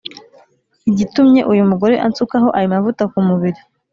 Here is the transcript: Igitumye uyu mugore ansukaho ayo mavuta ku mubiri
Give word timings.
Igitumye 0.89 1.41
uyu 1.51 1.63
mugore 1.69 1.95
ansukaho 2.05 2.47
ayo 2.57 2.67
mavuta 2.73 3.03
ku 3.11 3.19
mubiri 3.27 3.59